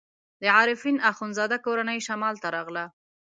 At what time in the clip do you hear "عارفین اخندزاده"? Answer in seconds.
0.57-1.57